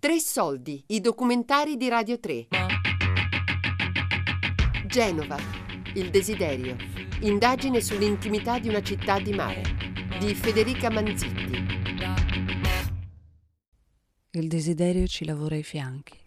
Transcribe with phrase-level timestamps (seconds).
[0.00, 2.46] Tre soldi, i documentari di Radio 3.
[4.86, 5.36] Genova,
[5.92, 6.74] il desiderio.
[7.20, 9.60] Indagine sull'intimità di una città di mare.
[10.18, 11.66] Di Federica Manzitti.
[14.30, 16.18] Il desiderio ci lavora ai fianchi.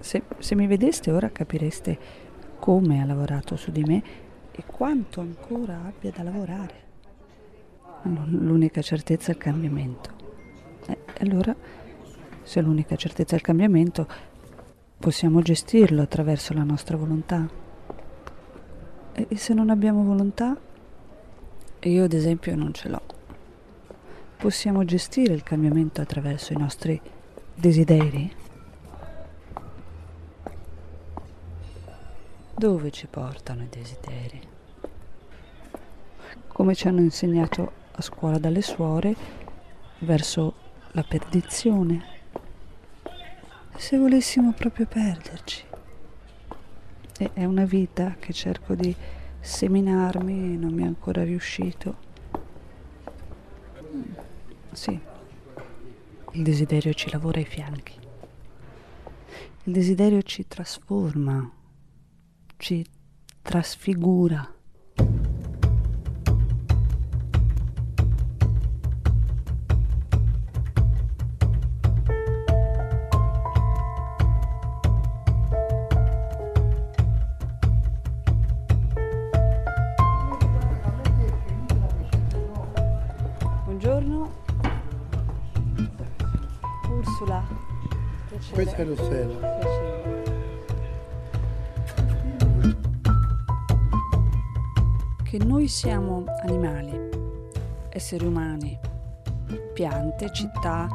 [0.00, 1.98] Se, se, mi vedeste ora capireste
[2.58, 6.88] come ha lavorato su di me e quanto ancora abbia da lavorare.
[8.02, 10.10] L'unica certezza è il cambiamento.
[10.86, 11.54] E allora,
[12.42, 14.06] se l'unica certezza è il cambiamento,
[14.98, 17.48] possiamo gestirlo attraverso la nostra volontà.
[19.12, 20.58] E se non abbiamo volontà?
[21.80, 23.02] Io ad esempio non ce l'ho.
[24.36, 27.00] Possiamo gestire il cambiamento attraverso i nostri
[27.54, 28.39] desideri?
[32.60, 34.38] Dove ci portano i desideri?
[36.46, 39.16] Come ci hanno insegnato a scuola dalle suore,
[40.00, 40.52] verso
[40.90, 42.04] la perdizione.
[43.76, 45.64] Se volessimo proprio perderci.
[47.18, 48.94] E è una vita che cerco di
[49.40, 51.96] seminarmi e non mi è ancora riuscito.
[54.72, 55.00] Sì,
[56.32, 57.94] il desiderio ci lavora ai fianchi.
[59.64, 61.52] Il desiderio ci trasforma
[62.60, 62.84] ci
[63.40, 64.46] trasfigura.
[83.64, 84.30] Buongiorno.
[86.90, 87.42] Ursula.
[88.52, 89.59] Questa è Rossella.
[95.30, 96.90] Che noi siamo animali,
[97.88, 98.76] esseri umani,
[99.72, 100.88] piante, città,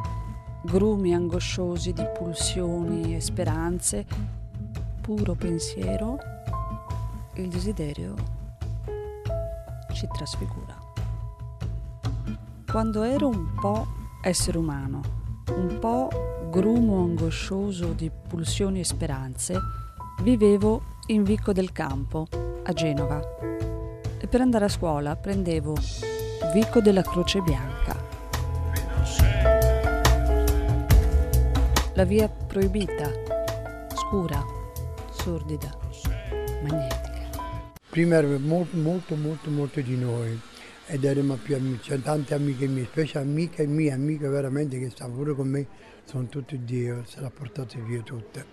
[0.62, 4.04] grumi angosciosi di pulsioni e speranze,
[5.00, 6.18] puro pensiero,
[7.36, 8.14] il desiderio
[9.94, 10.76] ci trasfigura.
[12.70, 13.86] Quando ero un po'
[14.20, 15.00] essere umano,
[15.56, 16.10] un po'
[16.50, 19.58] grumo angoscioso di pulsioni e speranze,
[20.20, 22.26] vivevo in Vico del Campo,
[22.64, 23.55] a Genova
[24.26, 25.74] e per andare a scuola prendevo
[26.52, 27.94] Vico della Croce Bianca.
[31.94, 33.10] La via proibita,
[33.94, 34.44] scura,
[35.10, 35.70] sordida,
[36.62, 37.70] magnetica.
[37.88, 40.38] Prima erano molto, molto, molto, molto di noi
[40.86, 45.34] ed erano più amici, tante amiche mie, specie amiche mie, amiche veramente che stanno pure
[45.34, 45.66] con me,
[46.04, 48.44] sono tutte Dio, se le ha portate via tutte.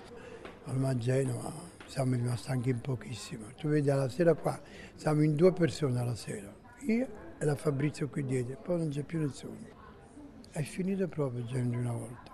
[0.66, 3.46] Ormai Genova siamo rimasti anche in pochissimo.
[3.56, 4.60] Tu vedi alla sera qua,
[4.96, 6.52] siamo in due persone alla sera,
[6.88, 9.60] io e la Fabrizio qui dietro, poi non c'è più nessuno.
[10.50, 12.32] È finito proprio già di una volta.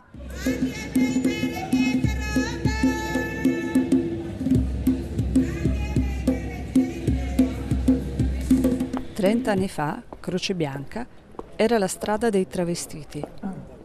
[9.13, 11.05] Trent'anni fa, Croce Bianca
[11.57, 13.21] era la strada dei travestiti.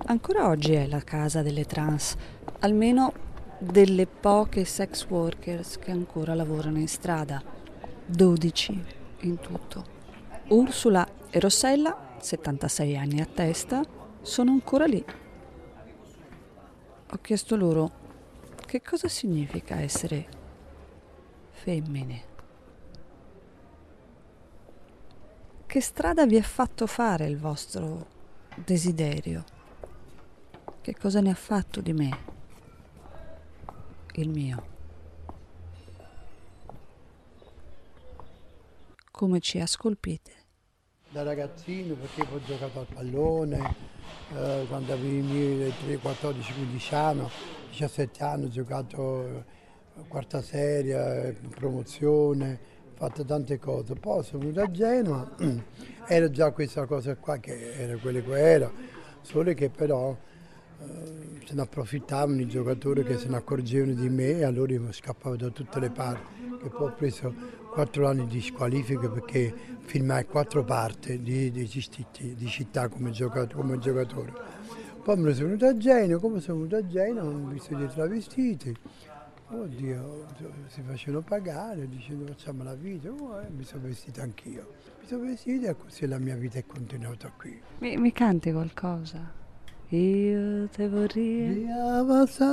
[0.06, 2.14] Ancora oggi è la casa delle trans,
[2.60, 3.32] almeno
[3.64, 7.42] delle poche sex workers che ancora lavorano in strada,
[8.06, 8.84] 12
[9.20, 9.84] in tutto.
[10.48, 13.82] Ursula e Rossella, 76 anni a testa,
[14.20, 15.04] sono ancora lì.
[17.10, 17.90] Ho chiesto loro
[18.66, 20.26] che cosa significa essere
[21.50, 22.32] femmine.
[25.66, 28.06] Che strada vi ha fatto fare il vostro
[28.54, 29.44] desiderio?
[30.80, 32.33] Che cosa ne ha fatto di me?
[34.20, 34.72] Il mio.
[39.10, 40.32] Come ci ha scolpite?
[41.10, 43.74] Da ragazzino perché ho giocato al pallone,
[44.34, 47.28] eh, quando avevo i miei 3, 14, 15 anni,
[47.70, 49.44] 17 anni ho giocato eh,
[50.08, 52.58] quarta serie, promozione,
[52.92, 53.94] ho fatto tante cose.
[53.94, 55.36] Poi sono venuto a Genova,
[56.08, 58.72] era già questa cosa qua che era quello che era,
[59.20, 60.33] solo che però eh,
[61.44, 65.36] se ne approfittavano i giocatori che se ne accorgevano di me e allora io scappavo
[65.36, 66.42] da tutte le parti.
[66.64, 67.34] E poi ho preso
[67.70, 73.78] quattro anni di squalifica perché filmai quattro parti di, di, di città come giocatore, come
[73.78, 74.32] giocatore.
[75.02, 77.88] Poi me ne sono venuto a Genova, come sono venuto a Genova, ho visto dei
[77.88, 78.74] travestiti.
[79.50, 80.26] Oddio,
[80.68, 84.72] si facevano pagare, dicendo facciamo la vita, oh, eh, mi sono vestito anch'io.
[85.00, 87.60] Mi sono vestito e così la mia vita è continuata qui.
[87.80, 89.42] Mi, mi canti qualcosa?
[89.90, 92.48] Io te vorrei abbassare,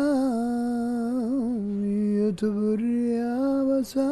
[1.88, 4.12] io te vorrei abbassare,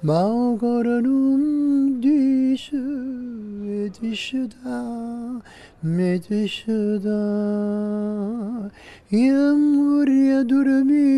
[0.00, 5.40] ma ancora non dice e dice da,
[5.82, 8.68] mi dice da,
[9.10, 11.08] io vorrei dormire,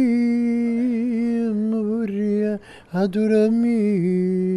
[1.51, 2.59] vorrei
[3.09, 4.56] dormire,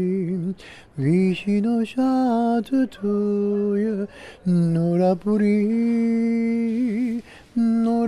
[0.96, 4.06] vicino a tu,
[4.44, 7.24] non pure,
[7.54, 8.08] non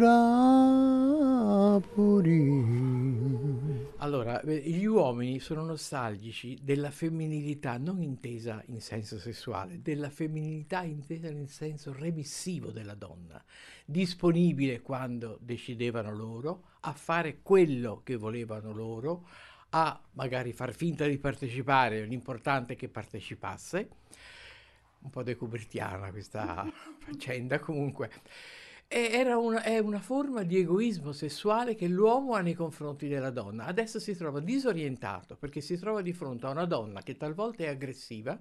[1.93, 3.89] pure.
[3.97, 11.29] Allora, gli uomini sono nostalgici della femminilità non intesa in senso sessuale, della femminilità intesa
[11.29, 13.43] nel senso remissivo della donna,
[13.85, 19.27] disponibile quando decidevano loro a fare quello che volevano loro,
[19.71, 23.89] a magari far finta di partecipare, l'importante è che partecipasse.
[25.01, 26.65] Un po' decubertiana questa
[26.99, 28.11] faccenda comunque
[28.93, 33.65] era una, è una forma di egoismo sessuale che l'uomo ha nei confronti della donna.
[33.65, 37.67] Adesso si trova disorientato perché si trova di fronte a una donna che talvolta è
[37.67, 38.37] aggressiva,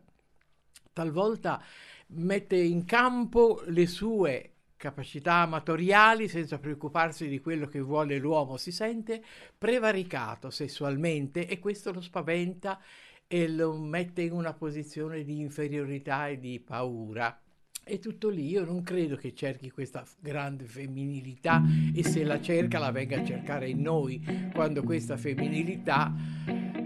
[0.93, 1.63] talvolta
[2.09, 8.73] mette in campo le sue capacità amatoriali senza preoccuparsi di quello che vuole l'uomo, si
[8.73, 9.23] sente
[9.59, 12.81] prevaricato sessualmente e questo lo spaventa
[13.27, 17.39] e lo mette in una posizione di inferiorità e di paura.
[17.85, 21.63] È tutto lì, io non credo che cerchi questa grande femminilità
[21.95, 26.11] e se la cerca la venga a cercare in noi, quando questa femminilità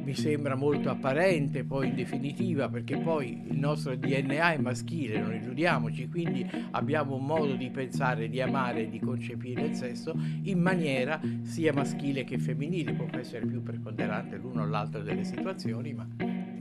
[0.04, 5.34] mi sembra molto apparente poi in definitiva perché poi il nostro DNA è maschile, non
[5.34, 11.20] illudiamoci, quindi abbiamo un modo di pensare, di amare di concepire il sesso in maniera
[11.42, 16.06] sia maschile che femminile, può essere più preponderante l'uno o l'altro delle situazioni, ma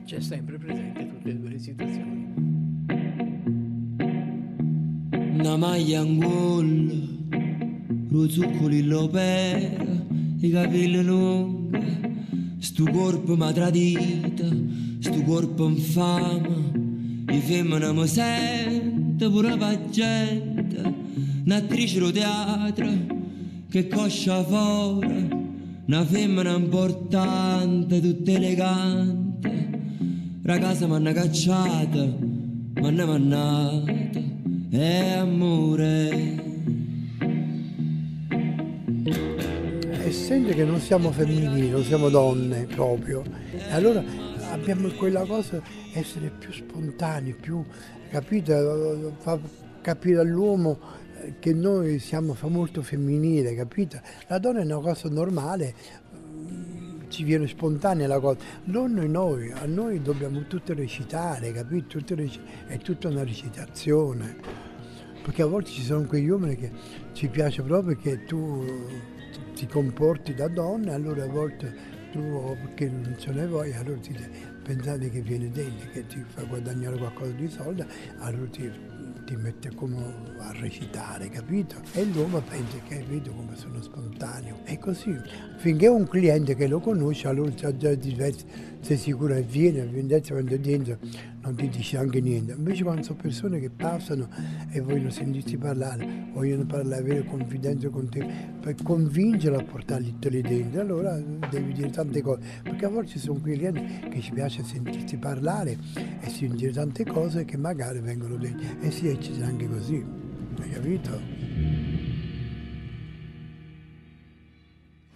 [0.06, 2.44] c'è sempre presente tutte e due le situazioni.
[5.44, 6.94] una maglia angolla,
[8.08, 9.84] lo zuccoli lo pera,
[10.40, 11.63] i capelli lunghi,
[12.64, 14.46] sto corpo mi tradito,
[15.00, 20.94] sto corpo infame, i femmine mi sente pure la gente,
[21.44, 22.90] un'attrice lo teatro
[23.70, 25.28] che coscia fuori,
[25.88, 29.70] una femmina importante, tutta elegante,
[30.44, 33.92] ragazza mi hanno cacciata, mi mannata.
[34.70, 36.53] È amore.
[40.14, 43.24] Essendo che non siamo femminili, non siamo donne proprio,
[43.72, 44.04] allora
[44.52, 45.60] abbiamo quella cosa
[45.92, 47.66] essere più spontanei, più
[48.12, 49.40] capito, fa
[49.82, 50.78] capire all'uomo
[51.40, 54.00] che noi siamo molto femminile, capito?
[54.28, 55.74] La donna è una cosa normale,
[57.08, 61.98] ci viene spontanea la cosa, non noi, a noi dobbiamo tutto recitare, capito?
[61.98, 64.36] Tutto rec- è tutta una recitazione
[65.24, 66.70] perché a volte ci sono quegli uomini che
[67.14, 68.64] ci piace proprio che tu
[69.64, 72.20] ti comporti da donna, allora a volte tu
[72.62, 74.14] perché non ce ne vuoi, allora ti,
[74.62, 77.84] pensate che viene dentro, che ti fa guadagnare qualcosa di soldi,
[78.20, 78.70] allora ti,
[79.26, 79.98] ti mette come
[80.40, 81.76] a recitare, capito?
[81.94, 84.60] E l'uomo pensa che vedo come sono spontaneo.
[84.66, 85.16] E così,
[85.58, 88.46] finché un cliente che lo conosce, allora già diverso,
[88.82, 90.98] sei sicuro che viene, viene quando dentro
[91.44, 92.54] non ti dice anche niente.
[92.54, 94.30] Invece quando sono persone che passano
[94.72, 98.26] e vogliono sentirti parlare, vogliono parlare, avere confidenza con te,
[98.62, 101.20] per convincerlo a portarli lì dentro, allora
[101.50, 102.42] devi dire tante cose.
[102.64, 105.78] Perché a volte ci sono quei clienti che ci piace sentirti parlare
[106.22, 108.66] e sentire tante cose che magari vengono dentro.
[108.80, 110.04] E si eccita anche così,
[110.62, 111.83] hai capito?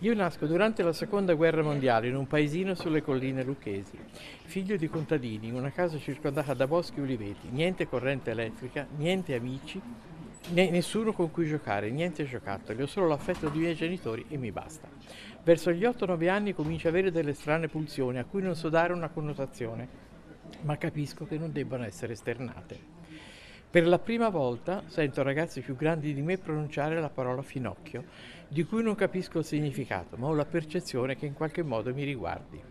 [0.01, 3.98] Io nasco durante la seconda guerra mondiale in un paesino sulle colline lucchesi,
[4.46, 9.34] figlio di contadini, in una casa circondata da boschi e uliveti, niente corrente elettrica, niente
[9.34, 9.82] amici,
[10.50, 14.51] né nessuno con cui giocare, niente giocattoli, ho solo l'affetto dei miei genitori e mi
[14.51, 14.88] basta.
[15.44, 18.94] Verso gli 8-9 anni comincio ad avere delle strane pulsioni a cui non so dare
[18.94, 19.88] una connotazione,
[20.62, 22.97] ma capisco che non debbano essere esternate.
[23.69, 28.05] Per la prima volta sento ragazzi più grandi di me pronunciare la parola finocchio,
[28.47, 32.05] di cui non capisco il significato, ma ho la percezione che in qualche modo mi
[32.05, 32.62] riguardi.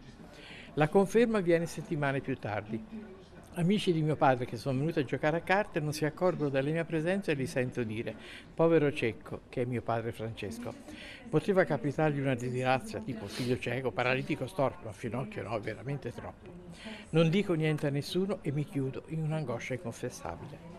[0.73, 2.83] La conferma viene settimane più tardi.
[3.57, 6.71] Amici di mio padre che sono venuti a giocare a carte non si accorgono della
[6.71, 8.15] mia presenza e li sento dire
[8.55, 10.73] povero cieco, che è mio padre Francesco.
[11.29, 16.51] Poteva capitargli una disgrazia, tipo figlio cieco, paralitico, storto, ma finocchio no, veramente troppo.
[17.11, 20.76] Non dico niente a nessuno e mi chiudo in un'angoscia inconfessabile.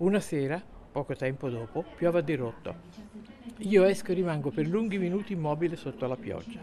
[0.00, 2.74] Una sera, poco tempo dopo, piove a dirotto.
[3.58, 6.58] Io esco e rimango per lunghi minuti immobile sotto la pioggia.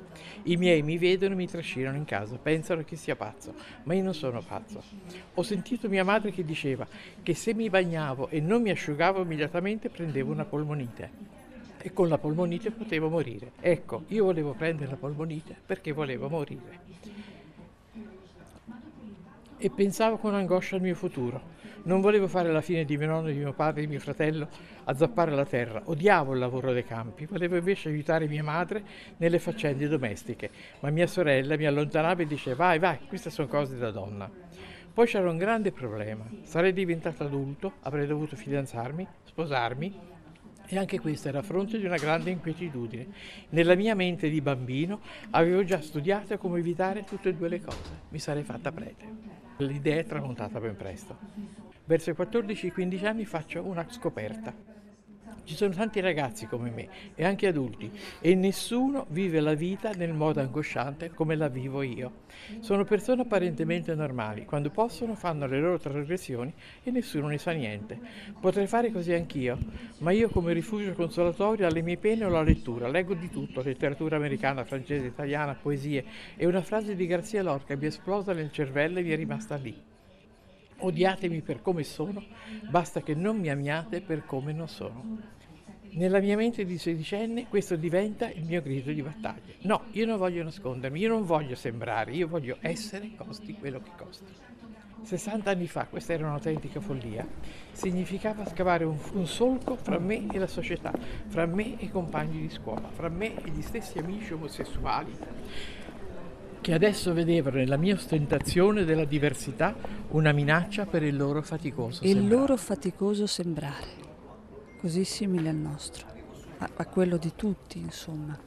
[0.46, 3.53] I miei mi vedono e mi trascinano in casa, pensano che sia pazzo,
[3.84, 4.82] ma io non sono pazzo.
[5.36, 6.88] Ho sentito mia madre che diceva
[7.22, 11.12] che se mi bagnavo e non mi asciugavo immediatamente prendevo una polmonite
[11.77, 13.51] e con la polmonite potevo morire.
[13.60, 16.98] Ecco, io volevo prendere la polmonite perché volevo morire.
[19.60, 21.56] e pensavo con angoscia al mio futuro.
[21.84, 24.50] Non volevo fare la fine di mio nonno, di mio padre, di mio fratello
[24.84, 25.81] a zappare la terra.
[25.86, 27.25] Odiavo il lavoro dei campi.
[27.25, 28.84] Volevo invece aiutare mia madre
[29.17, 30.50] nelle faccende domestiche.
[30.81, 34.29] Ma mia sorella mi allontanava e diceva: Vai, vai, queste sono cose da donna.
[34.93, 36.25] Poi c'era un grande problema.
[36.41, 40.15] Sarei diventato adulto, avrei dovuto fidanzarmi, sposarmi
[40.69, 43.07] e anche questo era a fronte di una grande inquietudine.
[43.50, 47.91] Nella mia mente di bambino avevo già studiato come evitare tutte e due le cose.
[48.10, 49.47] Mi sarei fatta prete.
[49.57, 51.17] L'idea è tramontata ben presto.
[51.85, 54.53] Verso i 14-15 anni faccio una scoperta.
[55.48, 57.89] Ci sono tanti ragazzi come me e anche adulti
[58.20, 62.24] e nessuno vive la vita nel modo angosciante come la vivo io.
[62.60, 67.98] Sono persone apparentemente normali, quando possono fanno le loro trasgressioni e nessuno ne sa niente.
[68.42, 69.58] Potrei fare così anch'io,
[70.00, 74.18] ma io come rifugio consolatorio alle mie pene ho la lettura, leggo di tutto, letteratura
[74.18, 76.04] americana, francese, italiana, poesie
[76.36, 79.56] e una frase di Garzia Lorca mi è esplosa nel cervello e mi è rimasta
[79.56, 79.82] lì.
[80.80, 82.22] Odiatemi per come sono,
[82.70, 85.36] basta che non mi amiate per come non sono.
[85.91, 89.53] Nella mia mente di sedicenne questo diventa il mio grido di battaglia.
[89.62, 93.91] No, io non voglio nascondermi, io non voglio sembrare, io voglio essere costi quello che
[93.98, 94.25] costi.
[95.03, 97.25] 60 anni fa, questa era un'autentica follia,
[97.72, 100.91] significava scavare un, un, solco fra me e la società,
[101.27, 105.15] fra me e i compagni di scuola, fra me e gli stessi amici omosessuali,
[106.60, 109.75] che adesso vedevano nella mia ostentazione della diversità
[110.10, 112.25] una minaccia per il loro faticoso il sembrare.
[112.25, 114.06] Il loro faticoso sembrare
[114.79, 116.05] così simile al nostro,
[116.60, 118.38] a, a quello di tutti, insomma.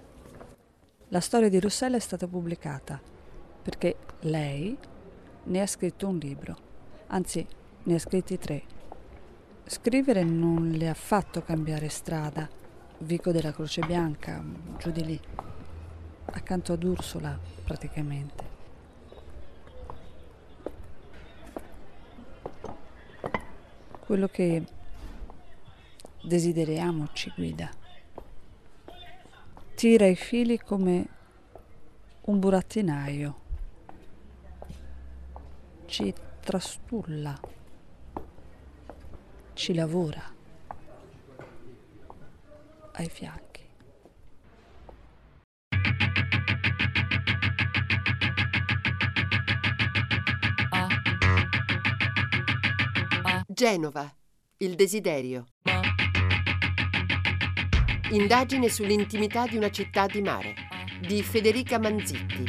[1.09, 3.01] La storia di Rossella è stata pubblicata
[3.63, 4.77] perché lei
[5.45, 6.57] ne ha scritto un libro,
[7.09, 7.47] anzi
[7.83, 8.63] ne ha scritti tre.
[9.65, 12.49] Scrivere non le ha fatto cambiare strada,
[12.99, 14.45] Vico della Croce Bianca,
[14.79, 15.21] giù di lì,
[16.27, 18.49] accanto ad Ursula praticamente.
[24.05, 24.65] Quello che
[26.23, 27.71] desideriamo ci guida.
[29.75, 31.09] Tira i fili come
[32.23, 33.35] un burattinaio,
[35.87, 37.39] ci trastulla,
[39.55, 40.23] ci lavora
[42.93, 43.49] ai fianchi.
[53.47, 54.11] Genova,
[54.59, 55.47] il desiderio.
[58.13, 60.55] Indagine sull'intimità di una città di mare
[61.01, 62.45] di Federica Manzitti.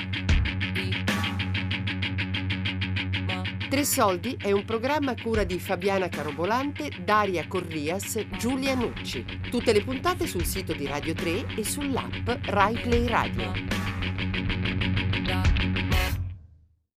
[3.69, 9.23] Tre soldi è un programma a cura di Fabiana Carobolante, Daria Corrias, Giulia Nucci.
[9.51, 13.80] Tutte le puntate sul sito di Radio 3 e sull'app Rai Play Radio.